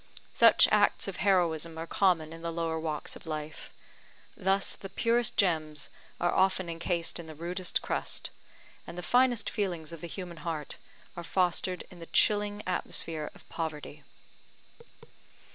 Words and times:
Such 0.33 0.67
acts 0.71 1.07
of 1.07 1.17
heroism 1.17 1.77
are 1.77 1.85
common 1.85 2.33
in 2.33 2.41
the 2.41 2.51
lower 2.51 2.79
walks 2.79 3.15
of 3.15 3.27
life. 3.27 3.71
Thus, 4.35 4.75
the 4.75 4.89
purest 4.89 5.37
gems 5.37 5.91
are 6.19 6.33
often 6.33 6.69
encased 6.69 7.19
in 7.19 7.27
the 7.27 7.35
rudest 7.35 7.83
crust; 7.83 8.31
and 8.87 8.97
the 8.97 9.03
finest 9.03 9.47
feelings 9.47 9.91
of 9.91 10.01
the 10.01 10.07
human 10.07 10.37
heart 10.37 10.77
are 11.15 11.23
fostered 11.23 11.83
in 11.91 11.99
the 11.99 12.07
chilling 12.07 12.63
atmosphere 12.65 13.29
of 13.35 13.47
poverty. 13.47 14.01